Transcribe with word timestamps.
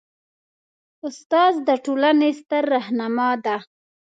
استاد 1.07 1.53
د 1.67 1.69
ټولنې 1.85 2.29
ستر 2.39 2.63
رهنما 2.73 3.29
دی. 3.45 3.57